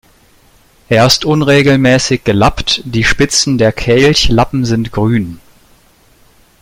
[0.89, 5.39] Er ist unregelmäßig gelappt, die Spitzen der Kelchlappen sind grün.